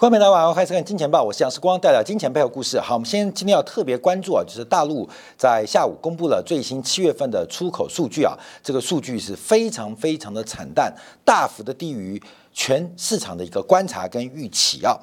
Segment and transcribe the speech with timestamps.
[0.00, 2.80] 观众朋友大家好，欢迎收看《金钱报》，我是杨世光，带来金钱背后故事。
[2.80, 10.90] 好，我们先今天要特别关注啊，就是大陆在下午公布了最新七月份的出口数据啊，这个数据是非常非常的惨淡，
[11.22, 12.18] 大幅的低于
[12.50, 14.98] 全市场的一个观察跟预期啊。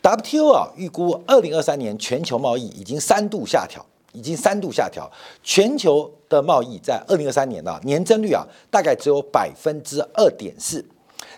[0.00, 5.06] WTO 啊，预估二零二三年全球贸易已经三度下调，已经三度下调，
[5.42, 10.82] 全球的贸易在二零二三年呢，年增率啊，大概只有百分之二点四。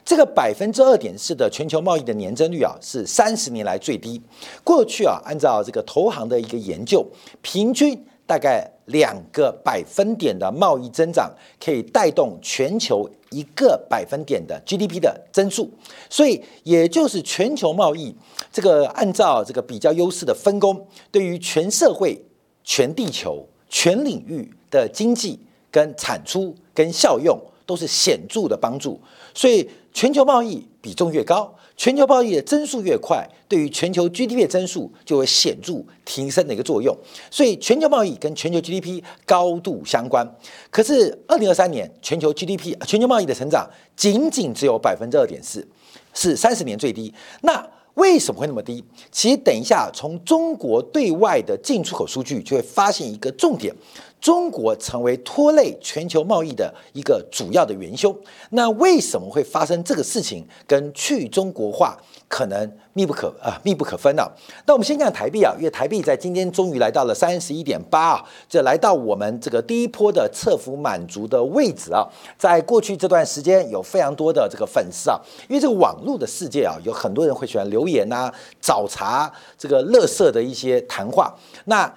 [0.04, 4.20] 这个百分之二点四的全球贸易的年增率啊，是三十年来最低。
[4.64, 7.06] 过去啊，按照这个投行的一个研究，
[7.40, 11.32] 平均大概两个百分点的贸易增长，
[11.64, 15.70] 可以带动全球一个百分点的 GDP 的增速。
[16.10, 18.14] 所以，也就是全球贸易
[18.52, 22.20] 这个按照这个比较优势的分工，对于全社会、
[22.64, 25.38] 全地球、全领域的经济
[25.70, 27.40] 跟产出跟效用。
[27.64, 29.00] 都是显著的帮助，
[29.32, 35.74] 所以全球贸易比重越高，全球贸易的增速越快，对于全球 GDP 的增速就会显著
[36.04, 36.96] 提升的一个作用。
[37.30, 40.26] 所以全球贸易跟全球 GDP 高度相关。
[40.70, 45.66] 可是二零二三年全球 GDP 全球贸易的成长仅仅只有百分之二点四，
[46.14, 47.12] 是三十年最低。
[47.42, 48.82] 那为什么会那么低？
[49.10, 53.74] 其实等一下从中国对外的进出口数据就会发现一个重点。
[54.22, 58.16] 中国成为拖累全球贸易的一个主要的元凶。
[58.50, 60.44] 那为什么会发生这个事情？
[60.66, 64.22] 跟去中国化可能密不可啊密不可分呢？
[64.64, 72.06] 那我们先看台币啊，因为台币在今天终于来到了三十一点八啊，这来到我们这个第一波的侧幅满足的位置啊。
[72.38, 81.34] 在过去这段时间，有非常多的这个粉丝啊，因为这个网络的世界啊，有很多人会喜欢留言呐、找茬这个乐色的一些谈话。
[81.64, 81.92] 那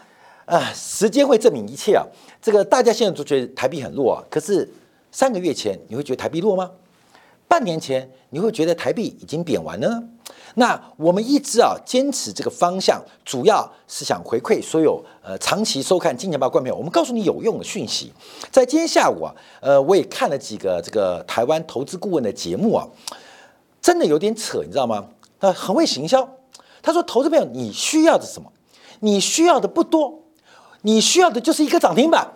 [0.46, 2.06] 啊，时间会证明一切啊！
[2.42, 4.72] 这个大家现在都觉得台币很弱啊，可是
[5.12, 6.70] 三个月前你会觉得台币弱吗？
[7.48, 10.04] 半年前你会觉得台币已经贬完了？
[10.56, 18.14] 那我们一直啊坚持这个方向，主要是想回馈所有呃长期收看《金钱报》观众，我们告诉你有用的讯息。
[18.52, 22.88] 在今天下午啊，呃，我也看了几个这个台湾投资顾问的节目啊，
[23.82, 25.08] 真的有点扯，你知道吗？
[25.40, 26.28] 他很会行销。
[26.82, 28.52] 他说：“投资朋友，你需要的什么？
[29.00, 30.22] 你需要的不多。”
[30.86, 32.32] 你需要的就是一个涨停板。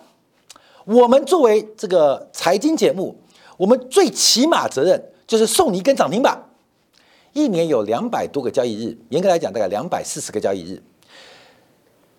[0.84, 3.16] 我们作为这个财经节目，
[3.56, 6.50] 我们最起码责任就是送你一根涨停板。
[7.32, 10.82] 一年有两百多个交易日，严格来讲大概两百四十个交易日，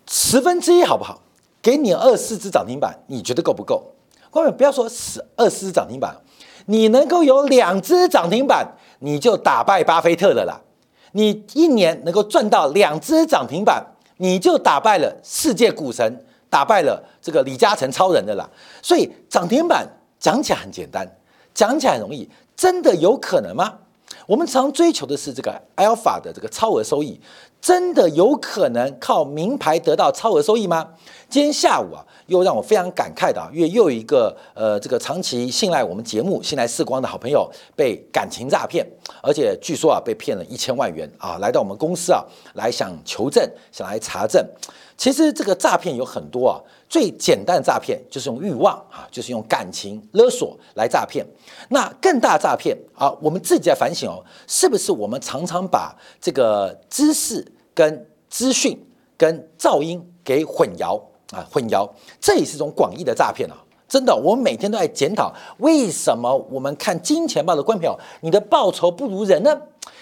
[0.07, 1.21] 十分之一好不好？
[1.61, 3.83] 给你二四只涨停板，你觉得够不够？
[4.29, 6.15] 各位不要说十二四只涨停板，
[6.67, 10.61] 你能够有两只涨停板，你就打败巴菲特了啦。
[11.11, 13.85] 你一年能够赚到两只涨停板。
[14.21, 18.47] 你就打败了世界股神，打败了这个李嘉诚超人的啦。
[18.83, 19.87] 所以涨停板
[20.19, 21.07] 讲起来很简单，
[21.55, 23.79] 讲起来很容易，真的有可能吗？
[24.27, 27.19] 我们常追求的是这个 alpha 的这个超额收益，
[27.61, 30.89] 真的有可能靠名牌得到超额收益吗？
[31.29, 32.03] 今天下午啊。
[32.27, 38.87] 又让我非常感慨的啊，因为又一个呃，这个长期信赖我们节目、信赖四光的好朋友被感情诈骗，
[39.21, 42.23] 而且据说啊被骗了一千万元啊，来到我们公司啊
[42.53, 44.41] 来想求证、想来查证。
[44.95, 46.55] 其实这个诈骗有很多啊，
[46.91, 51.25] 最简单的诈骗就是用欲望啊，就是用感情勒索来诈骗。
[51.69, 58.77] 那更大诈骗啊，我们自己在反省哦，是不是我们常常把这个知识跟资讯
[59.17, 61.01] 跟噪音给混淆？
[61.31, 63.55] 啊，混淆，这也是一种广义的诈骗啊！
[63.87, 69.61] 真的，我们每天都在检讨，为什么我们看金钱豹的官票，你的报酬不如人呢？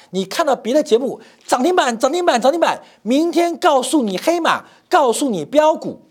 [0.09, 6.01] 你看到别的节目涨停板、涨停板、涨停板，明天告诉你黑马，告诉你标股。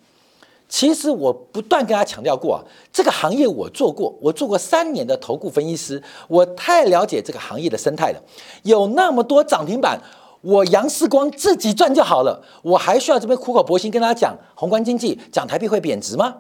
[0.69, 2.61] 其实我不断跟他强调过啊，
[2.93, 8.23] 这个行业我做过，我做过三年的投顾分析师，我太了解这个行业的生态了。
[8.63, 10.01] 有那么多涨停板。
[10.41, 16.33] 我杨世光自己赚就好了，我还需要这边苦口婆心跟大家讲宏观经济，讲台币会贬值吗？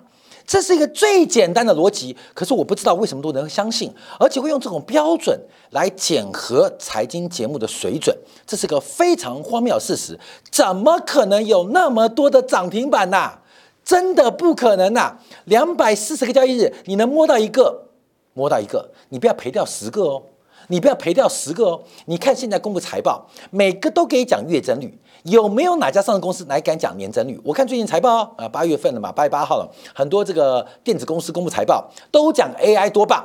[0.47, 5.37] 这是一个最简单的逻辑，可是我不知道为什么都能相信，而且会用这种标准
[5.71, 10.17] 来检核财经节目的水准，这是个非常荒谬的事实。
[10.49, 13.41] 怎么可能有那么多的涨停板呐？
[13.88, 15.17] 真的不可能呐！
[15.46, 17.87] 两百四十个交易日，你能摸到一个，
[18.35, 20.23] 摸到一个，你不要赔掉十个哦。
[20.67, 21.82] 你不要赔掉十个哦！
[22.05, 27.40] 你看现在公布财报，每个都可以讲月增率，有没有哪家上市公司来敢讲年增率？
[27.43, 33.25] 我看最近财报啊，八月份了嘛，八月八号了，很多这个电子公司公布财报都讲 AI 多棒，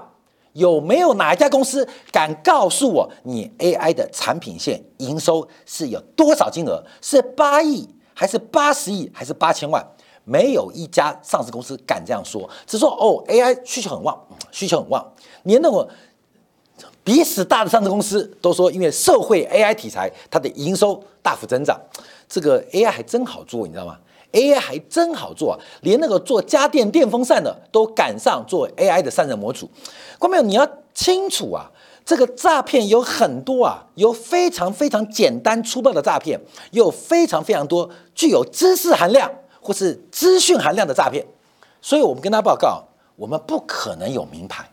[0.54, 6.82] 有没有哪一家公司敢告诉我，你 AI 的产品线营收是有多少金额？
[7.02, 9.86] 是八亿还是八十亿还是八千万？
[10.24, 14.18] 没有一家上市公司敢这样说，只说哦，AI 需求很旺，
[14.52, 15.88] 需求很旺，连那种。
[17.06, 21.78] 比死大的上市公司都说，因为社会 AI 题材，它的营收大幅增长。
[22.30, 23.98] 这个 AI 还真好做，你知道吗
[24.32, 29.70] ？AI 还真好做，连那个做家电电风扇的都赶上做 AI 的散热模组。
[30.18, 31.70] 观众朋友，你要清楚啊，
[32.06, 36.40] 这个诈骗有很多啊，有非常非常简单粗暴的诈骗，
[36.72, 39.30] 有非常非常多具有知识含量
[39.64, 41.26] 或是资讯含量的诈骗。
[41.82, 42.84] 所以我们跟他报告，
[43.16, 44.68] 我们不可能有名牌。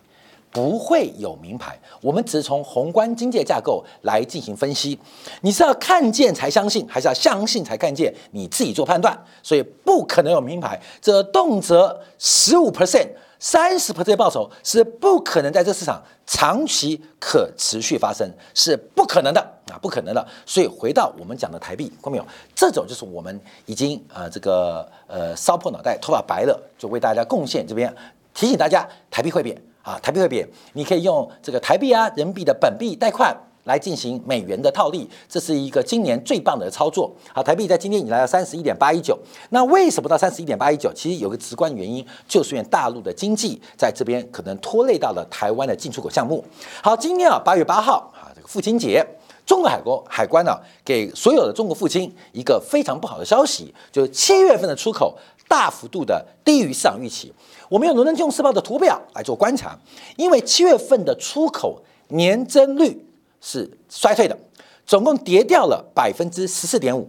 [0.53, 4.99] 不会有名牌，我们只是从宏观经济架构来进行分析。
[5.43, 8.13] 你是要看见才相信，还是要相信才看见？
[8.33, 9.17] 你自己做判断。
[9.45, 13.07] 所以不可能有名牌，则动辄十五 percent、
[13.41, 19.41] 三十 percent 报酬是不可能在这市场长期可持续发生，是不可能的
[19.73, 20.25] 啊，不可能的。
[20.47, 22.25] 所以回到我们讲的台币，看到没有？
[22.55, 27.93] 这种就是我们已经呃这个呃烧破脑袋、头发白了，就为大家贡献这边
[28.35, 29.61] 提醒大家，台币会贬。
[29.83, 33.35] 啊，台币会贬，你可以用这个台币啊、人民币的本币贷款
[33.71, 37.09] 来进行美元的套利，这是一个今年最棒的操作。
[37.33, 39.17] 好，台币在今天已经来到三十一点八一九，
[39.51, 40.93] 那为什么到三十一点八一九？
[40.93, 46.45] 其实有个直观原因，就是因为大陆的经济在这边可能拖累到了台湾的进出口项目。
[46.83, 49.07] 好，今天啊，八月八号啊，这个父亲节，
[49.47, 57.33] 中国海国海关呢给所有的中国父亲一个非常不好的消息，就是七月份的出口大幅度的低于市场预期。
[57.69, 59.79] 我们用《伦敦金融时报》的图表来做观察，
[60.17, 63.01] 因为七月份的出口年增率
[63.41, 64.39] 是衰退的，
[64.87, 67.09] 总共跌掉了百分之十四点五。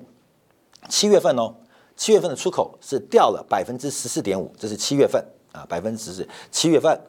[0.89, 1.53] 七月份哦，
[1.95, 6.27] 七月份的出口是掉了百分之十四点五，这是七月份啊，百分之十四。
[6.49, 6.99] 七月份，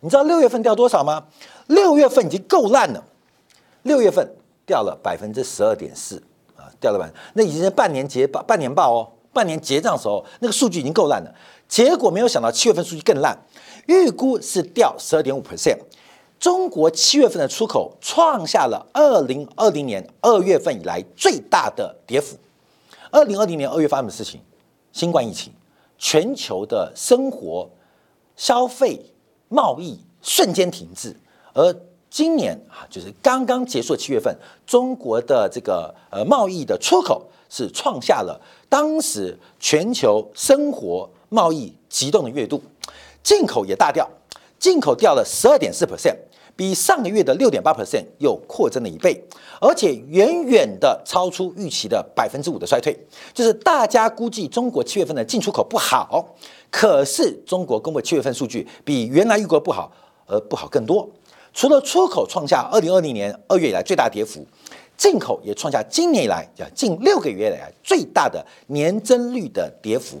[0.00, 1.24] 你知道六月份掉多少吗？
[1.68, 3.02] 六月份已经够烂了，
[3.82, 4.36] 六月份
[4.66, 6.22] 掉了百分之十二点四
[6.56, 11.34] 啊，掉了半，那已经是半年结报、半年报哦，半年结账时候那个数据已经够烂了。
[11.66, 13.36] 结果没有想到，七月份数据更烂，
[13.86, 15.78] 预估是掉十二点五 percent。
[16.44, 22.36] 中国七月份的出口创下了二零二零年二月份以来最大的跌幅。
[23.10, 24.42] 二零二零年二月发生的事情，
[24.92, 25.50] 新冠疫情，
[25.96, 27.66] 全球的生活、
[28.36, 29.00] 消费、
[29.48, 31.18] 贸易瞬间停滞。
[31.54, 31.74] 而
[32.10, 34.36] 今年啊，就是刚刚结束的七月份，
[34.66, 38.38] 中国的这个呃贸易的出口是创下了
[38.68, 41.08] 当时全球生活。
[41.30, 42.62] 贸易急动的月度，
[43.22, 44.06] 进口也大掉，
[44.58, 46.14] 进口掉了十二点四 percent，
[46.56, 49.20] 比上个月的六点八 percent 又扩增了一倍，
[49.60, 52.96] 而且远远的超出预期的百分之五的衰退。
[53.32, 56.34] 就是大家估计中国七月份的进出口不好，
[56.70, 59.90] 可是中国公布七月份数据比原来预估不好，
[60.26, 61.08] 而不好更多。
[61.52, 64.46] 除了出口创下二零二零年二月以来最大跌幅，
[64.96, 70.20] 进口也创下今年以来近六个月以来最大的年增率的跌幅。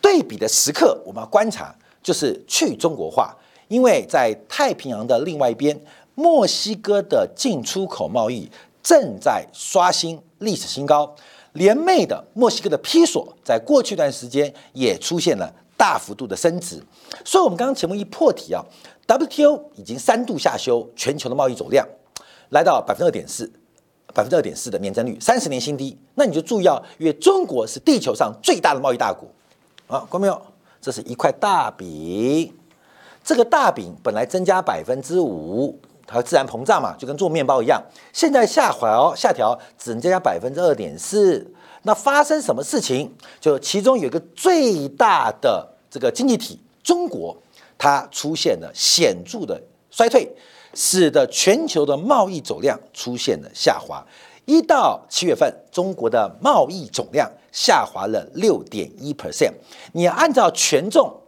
[0.00, 3.36] 对比的时刻，我们要观察，就是去中国化，
[3.70, 5.80] 因为在太平洋的另外一边，
[6.16, 8.50] 墨西哥的进出口贸易
[8.82, 11.14] 正在刷新历史新高，
[11.52, 16.82] 连袂的墨西哥的披索，在过去一段时间也出现了大幅度的升值，
[17.24, 18.60] 所以，我们刚刚节目一破题啊
[19.06, 21.86] ，WTO 已经三度下修全球的贸易总量，
[22.48, 23.48] 来到百分之二点四，
[24.12, 29.28] 百分之二点四的年增率，三十年新低，那你就注意啊，因为中国是地球上最大的贸易大国。
[29.86, 30.42] 啊，看到没有？
[30.80, 32.52] 这是一块大饼，
[33.22, 37.82] 这个大饼本来增加百分之五，它自然膨胀嘛，就跟做面包一样。
[38.12, 41.46] 现在下调，下调只能增加百分之二点四。
[41.82, 43.10] 那发生什么事情？
[43.40, 47.36] 就其中有一个最大的这个经济体中国，
[47.78, 49.60] 它出现了显著的
[49.90, 50.30] 衰退，
[50.74, 54.04] 使得全球的贸易总量出现了下滑。
[54.46, 59.52] 一到七月份，中国的贸易总量下滑了六点一 percent。
[59.92, 61.19] 你按照权重，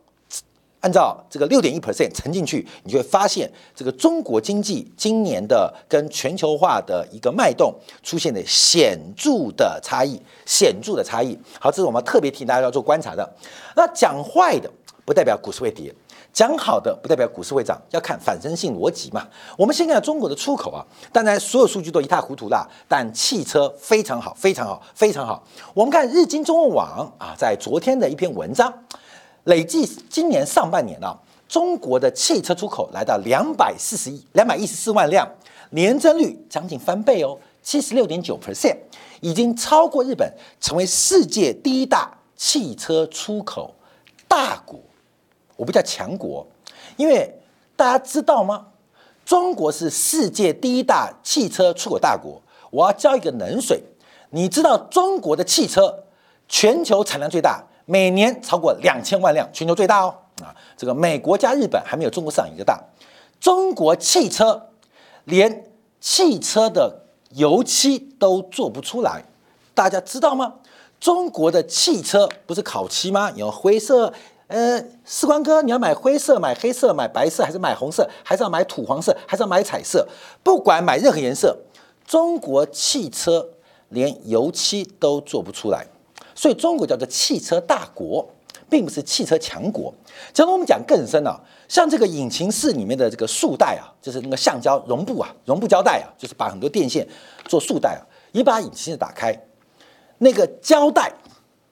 [0.83, 7.73] 按照这个六点一 percent 乘进去，你就会发现这个中国经济今年的跟全球化的一个脉动
[8.03, 11.39] 出现了显著的差异，显著的差异。
[11.61, 13.29] 好，这是我们特别提醒大家要做观察的。
[13.77, 14.69] 那讲坏的，
[15.05, 15.95] 不代表股市会跌。
[16.33, 19.29] 讲好的不代表股市会涨，要看反身性逻辑嘛。
[19.59, 20.81] 我们先看中国的出口啊，
[21.13, 25.45] 当然所有数据都一塌糊涂啦，但汽车非常好，非常好，非常好。
[25.75, 28.73] 我们看日经中文网啊，在昨天的一篇文章，
[29.45, 31.19] 累计今年上半年啊，
[31.49, 35.29] 中国的汽车出口来到两百四十亿、两百一十四万辆，
[35.71, 38.77] 年增率将近翻倍哦，七十六点九 percent，
[39.21, 43.75] 已经超过日本，成为世界第一大汽车出口
[44.29, 44.79] 大国。
[45.57, 46.47] 我不叫强国，
[46.97, 47.41] 因为
[47.77, 48.69] 大家知道吗？
[49.25, 52.41] 中国是世界第一大汽车出口大国。
[52.71, 53.83] 我要浇一个冷水，
[54.31, 56.05] 你知道中国的汽车
[56.49, 60.15] 全球产量最大，每年超过两千万辆，全球最大哦。
[60.43, 62.83] 啊，这个美国加日本还没有中国市场一个大。
[63.41, 64.71] 中国汽车
[65.25, 65.65] 连
[66.01, 69.25] 汽车的油漆都做不出来，
[69.75, 70.55] 大家知道吗？
[70.99, 73.31] 中国的汽车不是烤漆吗？
[73.33, 74.13] 有灰色，
[74.47, 80.07] 呃，时光哥，你要买灰色、买黑色、买白色，还是买红色，还是要买土黄色，还是要买彩色？
[80.45, 81.57] 不管买任何颜色，
[82.07, 83.49] 中国汽车
[83.89, 85.87] 连油漆都做不出来，
[86.35, 88.29] 所以中国叫做汽车大国。
[88.71, 89.93] 并不是汽车强国。
[90.33, 97.07] 其实我们讲更深啊，像这个引擎室里面的这个束带啊，就是那个橡胶绒布啊，绒布胶带啊，就是把很多电线
[97.45, 98.01] 做束带啊。
[98.31, 99.39] 你把引擎室打开，
[100.17, 101.13] 那个胶带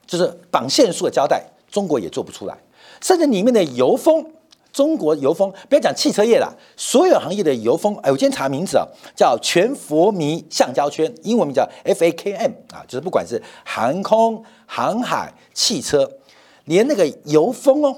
[0.06, 2.54] 就是绑线束的胶带，中国也做不出来。
[3.00, 4.22] 甚至里面的油封，
[4.72, 8.86] 中国油封，不要讲汽车业了，所有行业的油封，哎，我今天查名字啊，
[9.16, 16.10] 叫全佛迷橡胶圈，英文名叫 FAKM 啊，就是不管是航空、航海、汽车。
[16.66, 17.96] 连那个油封哦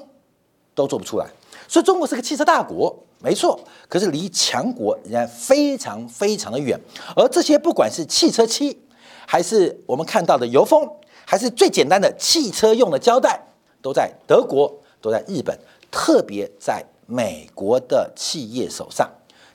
[0.74, 1.26] 都做不出来，
[1.68, 3.60] 所以中国是个汽车大国，没错。
[3.86, 6.80] 可是离强国仍然非常非常的远。
[7.14, 8.78] 而这些不管是汽车漆，
[9.26, 10.88] 还是我们看到的油封，
[11.26, 13.38] 还是最简单的汽车用的胶带，
[13.82, 15.58] 都在德国，都在日本，
[15.92, 19.08] 特别在美国的企业手上，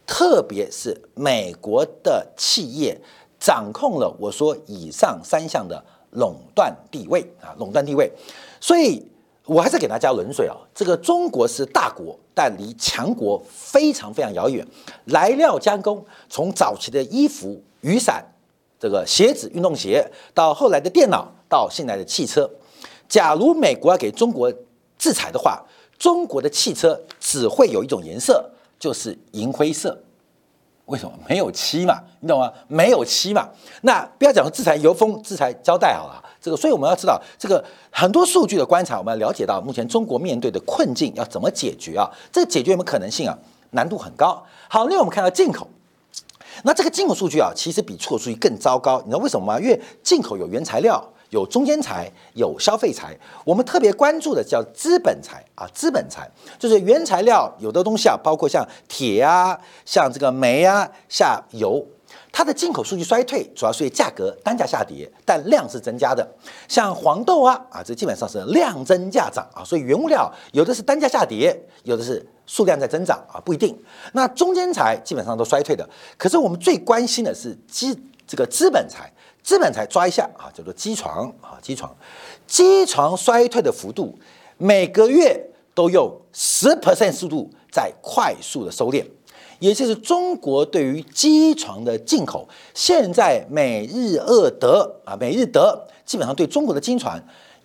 [0.06, 2.98] 特别是美国的企业
[3.40, 8.10] 掌控了我说以上三项的垄断地位啊，垄断地位。
[8.62, 9.06] 所以，
[9.46, 10.56] 我还是给大家冷水哦。
[10.76, 14.66] 这个中国是大国，但离强国非常非常遥远。
[15.06, 18.24] 来料加工，从早期的衣服、雨伞、
[18.80, 22.50] 这个鞋子、运动鞋，到后来的电脑，到现在的汽车。
[23.10, 24.54] 假如美国要给中国
[24.98, 25.64] 制裁的话，
[25.98, 29.98] 中国的汽车只会有一种颜色，就是银灰色。
[30.86, 31.12] 为什么？
[31.28, 32.52] 没有漆嘛，你懂吗？
[32.68, 33.50] 没有漆嘛。
[33.82, 36.24] 那不要讲制裁油封、制裁胶带好了。
[36.40, 37.62] 这个，所以我们要知道，这个
[37.92, 42.10] 很多数据的观察，我们要了解到目前中国面对的困境要怎么解决啊？
[42.32, 43.38] 这个解决有没有可能性啊？
[43.72, 44.42] 难度很高。
[44.70, 45.68] 好，另外我们看到进口，
[46.64, 49.00] 那这个进口数据啊，其实比出口数据更糟糕。
[49.02, 49.60] 你知道为什么吗？
[49.60, 61.86] 因为进口有原材料、有中间材、有消费材，我们特别关注的叫资本材啊，资本材就是原材料有的东西啊，包括像铁啊、像这个煤啊、像油。
[62.32, 66.28] 它的进口数据衰退，主要是价格单价下跌，但量是增加的。
[66.68, 73.76] 像黄豆啊啊，这基本上是量增价涨啊，所以原物料有的是单价下跌，有的是数量在增长啊，不一定。
[74.14, 75.88] 那中间材基本上都衰退的。
[76.16, 79.12] 可是我们最关心的是基这个资本材，
[79.48, 81.96] 资本才抓一下啊，叫做机床啊，机床，
[82.46, 84.20] 机床衰退的幅度
[84.58, 85.42] 每个月
[85.74, 89.06] 都用十 percent 速度在快速的收敛。
[89.60, 97.18] 也就是中国对于机床的进口，现在美日俄德啊，美日德基本上对中国的机床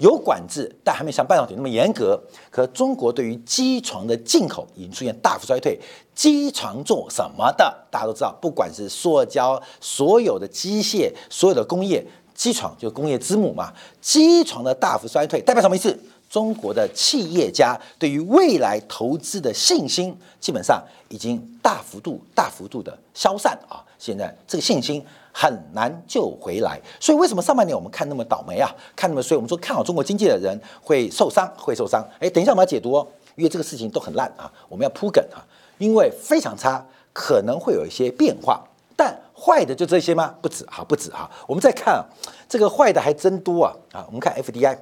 [0.02, 2.20] 有管制，但还没像半导体那么严格。
[2.50, 5.78] 可中国对于机床的进口已经出现大幅衰退。
[6.12, 7.72] 机床做什么的？
[7.88, 12.04] 大家都知道，不管是塑胶，所有的机械，所有的工业，
[12.34, 13.72] 机床就是工业之母嘛。
[14.00, 15.96] 机床的大幅衰退代表什么意思？
[16.28, 23.84] 中国的企业家对于未来投资的信心，基本上已经大幅度、大幅度的消散啊！
[23.98, 26.80] 现在这个信心很难救回来。
[27.00, 28.70] 所以为什么上半年我们看那么倒霉啊？
[28.94, 29.36] 看那么衰？
[29.36, 32.06] 我们说看好中国经济的人会受伤，会受伤。
[32.20, 35.42] 哎，等一下我们要解读哦，因为这个事情都很烂啊，我们要铺梗啊，
[35.78, 38.62] 因为非常差，可能会有一些变化。
[38.94, 40.34] 但坏的就这些吗？
[40.40, 41.28] 不止哈，不止哈。
[41.46, 42.04] 我们再看啊，
[42.48, 44.04] 这个坏的还真多啊啊！
[44.06, 44.76] 我们看 FDI。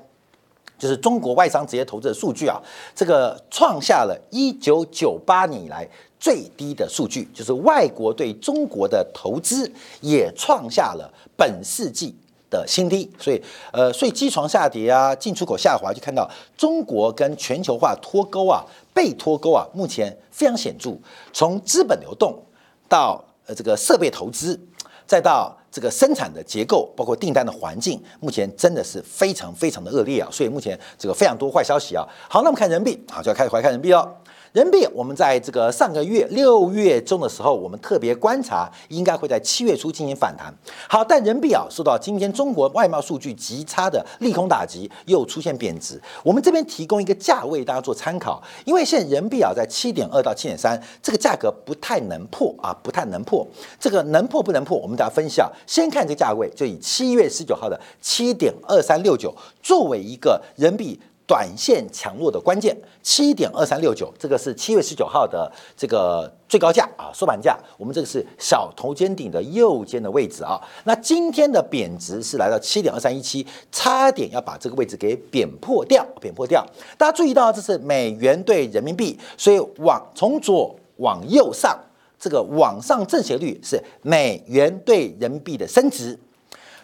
[0.81, 2.59] 就是中国外商直接投资的数据啊，
[2.97, 5.87] 这个创下了一九九八年以来
[6.19, 9.71] 最低的数据，就是外国对中国的投资
[10.01, 12.15] 也创下了本世纪
[12.49, 13.11] 的新低。
[13.19, 20.97] 所以，呃，所以机床下跌啊，进出口下滑，就看到中国跟全球化脱钩啊，被脱钩啊，目前非常显著。
[21.33, 22.43] 从资本流动
[22.89, 24.59] 到呃这个设备投资，
[25.07, 30.29] 再到这个生产的结构，包括订单的环境，目前真的是非常非常的恶劣啊！
[30.33, 32.05] 所以目前这个非常多坏消息啊。
[32.29, 34.17] 好，那我们看人民币，好就要开始回看人民币了。
[34.53, 40.53] 人民币，我们在这个上个月六月中的时候，我们特别观察，应该会在七月初进行反弹。
[40.89, 46.03] 好，但人民币啊，受到今天中国外贸数据极差的利空打击，又出现贬值。
[46.25, 48.43] 我们这边提供一个价位，大家做参考。
[48.65, 53.47] 因为现在人民币啊，在七点二到七点三，这个价格不太能破啊，不太能破。
[53.79, 55.49] 这个能破不能破，我们大家分析啊。
[55.65, 61.01] 先看这个价位，就以七月十九号的七点二三六九作为一个人民币。
[61.31, 67.57] 短线强弱的关键，七点二三六九，这个是七月十九号的这个最高价啊，收盘价。
[67.79, 70.61] 我们这个是小头肩顶的右肩的位置啊。
[70.83, 76.67] 那今天的贬值是来到七点二三一七，差点要把这个位置给贬破掉，贬破掉。
[76.99, 81.79] 大家注意到这是美元对人民币，所以往从左往右上
[82.19, 86.19] 这个往上正斜率是美元对人民币的升值。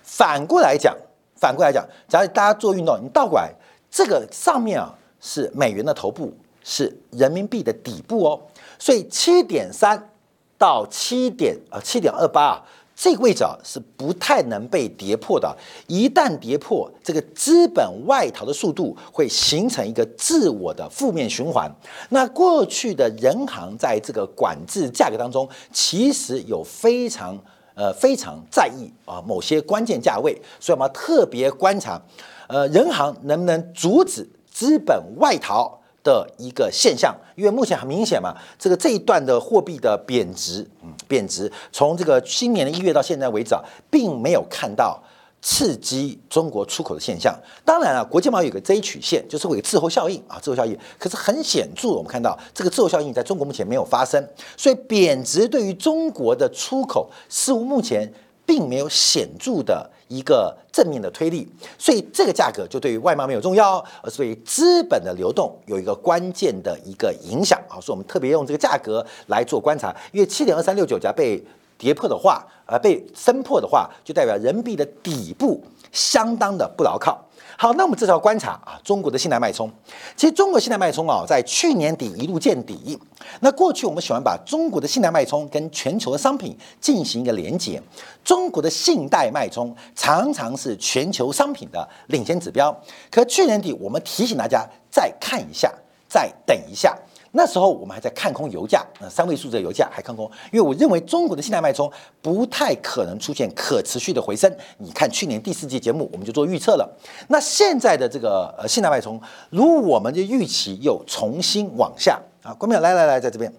[0.05, 0.97] 反过来讲，
[1.35, 3.53] 反过来讲，假如大家做运动，你倒过来，
[3.97, 6.31] 这个上面啊是美元的头部，
[6.63, 8.39] 是人民币的底部哦。
[8.79, 10.11] 所以七点三
[10.59, 12.63] 到七点啊七点二八啊。
[12.95, 21.71] 这个位置啊是不太能被跌破的，一旦跌破，这个资本外逃的速度会形成一个自我的负面循环。
[22.11, 27.39] 那过去的人行在这个管制价格当中，其实有非常
[27.75, 32.01] 呃非常在意啊某些关键价位，所以我们特别观察，
[32.49, 35.81] 呃人行能不能阻止资本外逃。
[36.07, 43.61] 的一个现象，因为目前很明显嘛，这个这一段的货币的贬值，嗯，贬值，从这个今年的一月到现在为止啊，
[43.91, 45.03] 并没有看到
[45.43, 47.37] 刺激中国出口的现象。
[47.65, 50.79] 当然了，国际贸易有个 Z 曲线，就是会有滞后效应啊，滞后效应。
[50.97, 54.25] 可是很显著，我们看到这个滞后效应在中国目前没有发生，
[54.57, 58.09] 所以贬值对于中国的出口似乎目前
[58.45, 59.91] 并没有显著的。
[60.09, 61.49] 一个正面的推力，
[61.79, 67.81] 所以这个价格就对于外贸没有重要，而是对资本的流动有一个关键的一个影响啊。
[67.81, 71.43] 所以我们特别用这个价格来做观察，因为七点二三六九价被
[71.77, 77.26] 跌破的话，呃，被升破的话，就代表人民币的底部相当的不牢靠。
[77.59, 79.71] 好，那我们这要观察啊，中国的信贷脉冲。
[80.15, 82.99] 其实中国信贷脉冲啊，在去年底一路见底。
[83.41, 87.83] 那过去我们喜欢把中国的信贷脉冲跟全球的商品进行一个连接。
[88.23, 92.77] 中国的信贷脉冲常常是全球商品的领先指标。
[93.11, 95.73] 可去年底我们提醒大家再看一下，
[96.07, 96.95] 再等一下。
[97.37, 101.91] 那时候我们还在看空油价，呃，三位数字的油价还看空，因为我认为中国的信贷脉冲
[102.23, 104.51] 不太可能出现可持续的回升。
[104.79, 106.91] 你看去年第四季节目我们就做预测了，
[107.29, 113.53] 那现在的这个呃信贷脉冲，如我们的预期又重新往下啊，观众来来来，在这边，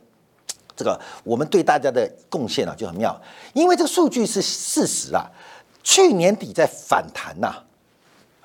[0.76, 3.16] 这个我们对大家的贡献啊就很妙，
[3.54, 5.30] 因为这个数据是事实啊，
[5.84, 7.64] 去年底在反弹呐。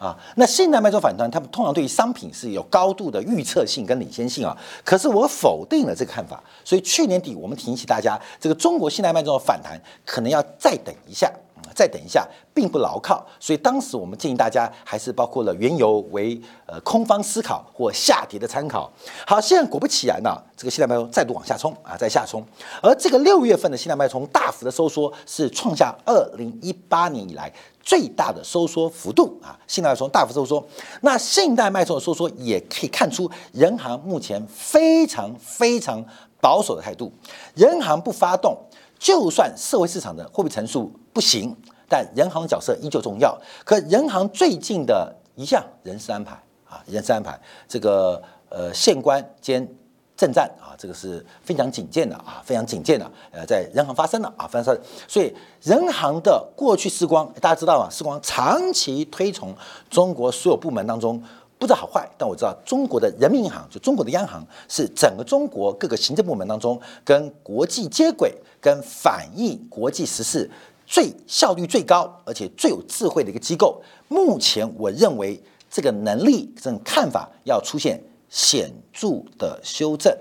[0.02, 4.56] 啊那信贷脉冲反弹，他们通常对于商品是有高度的预测性跟领先性啊。
[4.84, 11.30] 可是我否定了这个看法，所以去年底我们提醒大家，这个中国信贷脉冲的反弹可能要再等一下。
[11.74, 18.90] 再等一下，并不牢靠，所以当时我们建议大家还是包括了原油为呃空方思考或下跌的参考。
[19.26, 22.44] 好，现在果不其然呢，这个信贷脉冲再度往下冲啊，在下冲。
[22.82, 30.64] 而这个六月份的信贷脉冲大幅的收缩，是创下二零一八年以来最大的收缩幅度啊，信贷脉冲大幅收缩。
[31.00, 36.04] 那信贷脉冲的收缩也可以看出，人行目前非常非常
[36.40, 37.12] 保守的态度，
[37.54, 38.56] 人行不发动。
[39.02, 41.56] 就算社会市场的货币乘数不行，
[41.88, 43.36] 但人行的角色依旧重要。
[43.64, 47.36] 可人行最近的一项人事安排啊，人事安排，
[47.66, 49.68] 这个呃县官兼
[50.16, 53.04] 镇战啊，这个是非常警戒的啊，非常警戒的。
[53.32, 54.78] 呃，在人行发生了啊，发生。
[55.08, 57.90] 所以人行的过去时光，大家知道吗？
[57.90, 59.52] 时光长期推崇
[59.90, 61.20] 中国所有部门当中。
[61.58, 70.48] 不知道好坏，但我知道中国的人民银行，就中国的央行，是整个中国各个行政部门当中跟国际接轨、跟反映国际时事
[70.86, 73.82] 最效率最高，而且最有智慧的一个机构。
[74.08, 80.16] 目前我认为这个能力、这种看法要出现显著的修正，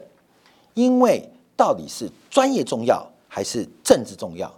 [0.74, 4.52] 因为到底是专业重要还是政治重要？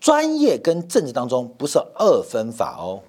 [0.00, 3.02] 专业跟政治当中不是二分法哦。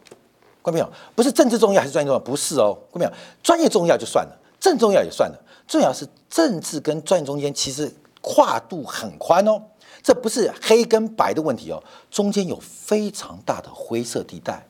[0.62, 2.20] 观众朋友，不是政治重要还是专业重要？
[2.20, 7.90] 不是哦，观众朋友，专业重要就算了，政重要也算了，重要是政治跟专业中间其实
[8.22, 9.62] 跨度很宽哦，
[10.02, 14.66] 这不是黑跟白的问题哦，中间有非常大的灰色地带。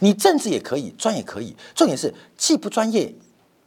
[0.00, 3.14] 你政治也可以，专业可以，重点是既不专业，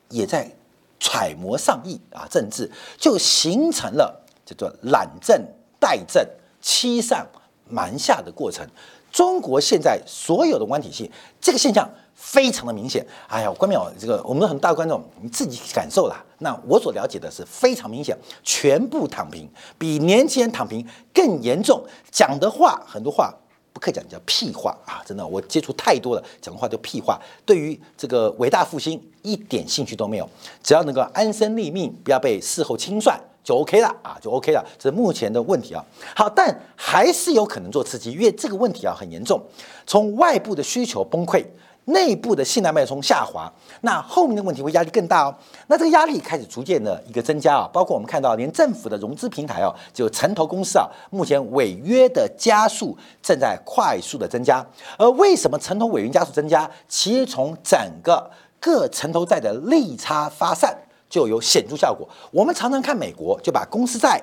[0.10, 0.52] 也在
[1.00, 5.42] 揣摩上意啊，政治就形成了叫做懒政、
[5.80, 6.26] 怠政、
[6.62, 7.26] 欺上
[7.70, 8.68] 瞒下的过程。
[9.12, 13.06] 中国现在所有的官体系，这个现象非常的明显。
[13.28, 16.22] 哎呀，关淼，这个我们很大观众，你自己感受啦。
[16.40, 21.82] 那我所了解的是非常明显，全部躺平，比年轻人躺平更严重。
[22.12, 23.34] 讲的话很多话
[23.72, 25.04] 不可以讲，叫屁话啊！
[25.06, 27.20] 真的，我接触太多了，讲的话叫屁话。
[27.46, 30.28] 对于这个伟大复兴一点兴趣都没有，
[30.64, 33.20] 只要能够安身立命，不要被事后清算。
[33.44, 35.82] 就 OK 了啊，就 OK 了，这是目前的问题啊。
[36.14, 39.42] 好，但还是有可能做刺激，因为这个问题啊很严重。
[39.86, 41.46] 从外部的需求崩溃，
[41.88, 45.36] 内部的信贷脉冲下滑，那后面的问题会压力更大哦。
[45.68, 54.66] 那这个压力开始逐渐的一个增加啊，包括我们看到，连政府的融资平台哦，就城投公司啊，目前违约的加速正在快速的增加。
[54.98, 56.70] 而为什么城投违约加速增加？
[56.88, 60.78] 其实从整个各城投债的利差发散。
[61.10, 62.06] 就有显著效果。
[62.32, 64.22] 我们常常看美国，就把公司债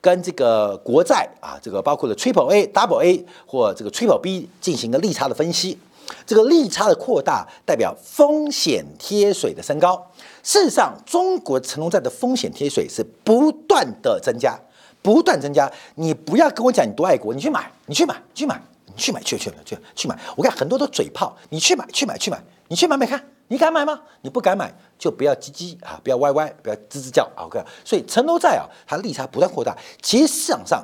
[0.00, 5.78] 跟这个国债啊，这个包括了 Triple A、Double A 或这个 Triple B 进行一个利差的分析。
[6.26, 10.10] 这个利差的扩大代表风险贴水的升高。
[10.42, 14.58] 事实上，中国成龙债的风险贴水是不断的增加，
[15.02, 15.70] 不断增加。
[15.94, 20.18] 你不要跟我讲你多爱国，你去买，你去买，去买，你去买，去去去去买。
[20.36, 23.24] 我看很多都嘴炮，你去买，去买，去买，你去买买看。
[23.48, 24.00] 你敢买吗？
[24.22, 27.44] 你不敢买，就不要唧唧啊，不要歪歪，不要吱吱叫啊。
[27.44, 29.76] OK，所以成都债啊，它利差不断扩大。
[30.00, 30.82] 其实市场上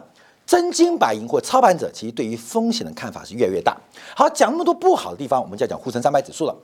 [0.50, 3.80] 真金白银或操盘者，其实对于风险的看法是越来越大。
[4.16, 6.56] 好，讲那么多不好的地方，我们就要讲沪深三百指数了。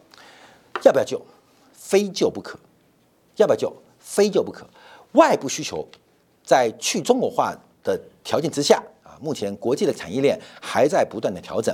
[0.83, 1.23] 要不要救？
[1.73, 2.59] 非救不可。
[3.37, 3.73] 要不要救？
[4.01, 4.67] 非救不可。
[5.13, 5.87] 外部需求
[6.43, 9.15] 在去中国化的条件之下啊。
[9.21, 11.73] 目前国际的产业链还在不断的调整，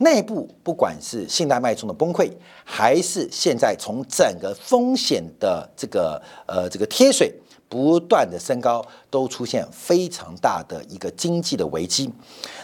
[0.00, 2.30] 内部不管是信贷脉冲的崩溃，
[2.62, 7.34] 还是现在从整个风险的这个呃这个贴水
[7.68, 12.12] 不断的升高，都出现非常大的一个经济的危机。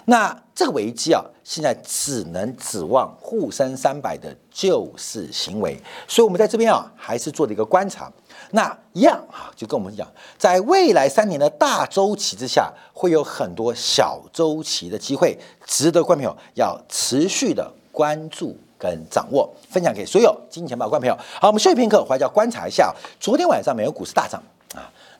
[0.04, 5.80] 那这个危机啊，现在只能指望沪深三百的救市行为。
[6.06, 8.10] 所以，我们在这边啊，还是做了一个观察。
[8.52, 21.24] 那一样啊，就跟我们讲，在未来三年的大周期之下，会有很多小周期的机会，值得观众朋友要持续的关注跟掌握，分享给所有金钱宝观众朋友。
[21.40, 24.42] 好，我们休息片刻，回来就要观察一下，昨天晚上美国股市大涨，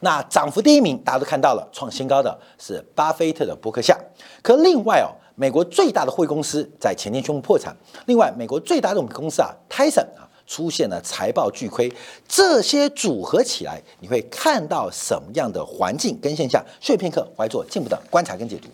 [0.00, 3.96] 那涨幅第一名大家都看到了，创新高的是巴菲特的伯克夏，
[4.42, 10.26] 可另外哦，美国最大的汇公司在前天宣布破产，另外美国最大的我们公司啊，，Tyson 啊。
[10.46, 11.88] 出现了财报巨亏，
[12.26, 16.60] 这些组合起来，你会看到什么样的环境跟现象？
[16.80, 18.66] 碎片刻，怀做进一步的观察跟解读。